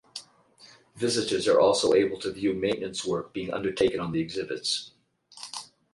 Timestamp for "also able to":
1.59-2.31